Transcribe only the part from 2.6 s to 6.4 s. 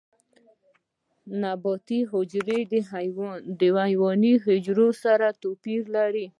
د حیواني حجرو سره توپیر لري